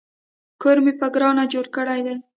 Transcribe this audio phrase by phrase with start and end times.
[0.61, 2.17] کور مې په ګرانه جوړ کړی دی